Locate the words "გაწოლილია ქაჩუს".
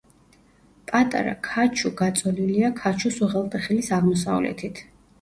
2.01-3.23